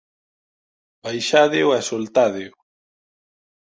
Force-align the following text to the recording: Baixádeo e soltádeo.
Baixádeo 1.03 1.67
e 1.77 1.81
soltádeo. 1.89 2.53